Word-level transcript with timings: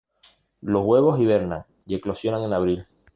Los 0.61 0.83
huevos 0.83 1.19
invernan 1.19 1.67
y 1.85 1.93
eclosionan 1.93 2.41
en 2.43 2.53
abril. 2.53 2.87